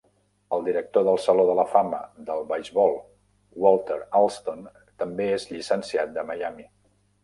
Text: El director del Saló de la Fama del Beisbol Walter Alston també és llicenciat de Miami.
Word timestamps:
El 0.55 0.63
director 0.69 1.03
del 1.07 1.19
Saló 1.25 1.45
de 1.49 1.57
la 1.59 1.65
Fama 1.73 1.99
del 2.31 2.43
Beisbol 2.53 2.97
Walter 3.67 4.01
Alston 4.23 4.69
també 5.05 5.33
és 5.39 5.51
llicenciat 5.55 6.15
de 6.21 6.31
Miami. 6.33 6.73